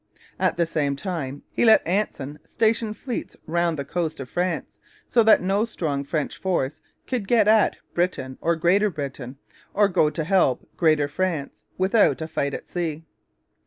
At 0.39 0.55
the 0.55 0.65
same 0.65 0.95
time 0.95 1.43
he 1.51 1.63
let 1.63 1.85
Anson 1.85 2.39
station 2.43 2.95
fleets 2.95 3.37
round 3.45 3.77
the 3.77 3.85
coast 3.85 4.19
of 4.19 4.31
France, 4.31 4.79
so 5.07 5.21
that 5.21 5.43
no 5.43 5.63
strong 5.63 6.03
French 6.03 6.37
force 6.39 6.81
could 7.05 7.27
get 7.27 7.47
at 7.47 7.77
Britain 7.93 8.39
or 8.41 8.55
Greater 8.55 8.89
Britain, 8.89 9.37
or 9.75 9.87
go 9.87 10.09
to 10.09 10.23
help 10.23 10.67
Greater 10.75 11.07
France, 11.07 11.65
without 11.77 12.19
a 12.19 12.27
fight 12.27 12.55
at 12.55 12.67
sea. 12.67 13.03